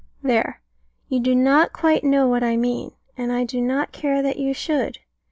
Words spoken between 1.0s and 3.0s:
you do not quite know what I mean,